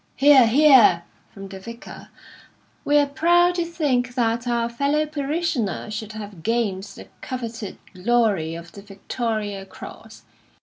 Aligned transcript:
("Hear, 0.15 0.47
hear!" 0.47 1.03
from 1.31 1.47
the 1.49 1.59
Vicar.) 1.59 2.07
We 2.83 2.97
are 2.97 3.05
proud 3.05 3.53
to 3.53 3.63
think 3.65 4.15
that 4.15 4.47
our 4.47 4.67
fellow 4.67 5.05
parishioner 5.05 5.91
should 5.91 6.13
have 6.13 6.41
gained 6.41 6.81
the 6.85 7.07
coveted 7.21 7.77
glory 7.93 8.55
of 8.55 8.71
the 8.71 8.81
Victoria 8.81 9.63
Cross. 9.63 10.23